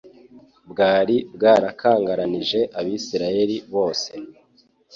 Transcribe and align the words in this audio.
bwari 0.71 1.15
bwarakangaranije 1.35 2.59
Abisirayeli 2.79 3.57
bose, 3.73 4.11